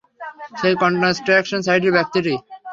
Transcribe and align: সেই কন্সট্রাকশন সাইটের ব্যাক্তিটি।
সেই 0.59 0.75
কন্সট্রাকশন 0.81 1.59
সাইটের 1.63 1.95
ব্যাক্তিটি। 1.95 2.33